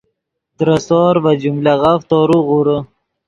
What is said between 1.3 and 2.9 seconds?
جملغف تورو غورے